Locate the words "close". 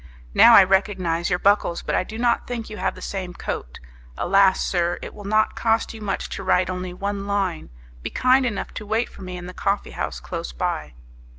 10.19-10.53